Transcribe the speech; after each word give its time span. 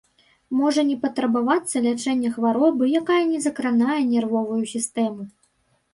Можа 0.59 0.81
не 0.87 0.95
патрабавацца 1.03 1.83
лячэнне 1.87 2.29
хваробы, 2.37 2.83
якая 3.03 3.19
не 3.35 3.39
закранае 3.47 4.01
нервовую 4.13 4.63
сістэму. 4.77 5.33